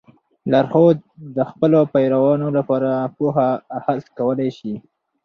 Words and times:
لارښود 0.51 0.97
د 1.35 1.37
خپلو 1.49 1.79
پیروانو 1.93 2.47
لپاره 2.57 2.91
پوهه 3.15 3.49
اخذ 3.77 4.01
کولی 4.17 4.49
شي. 4.57 4.73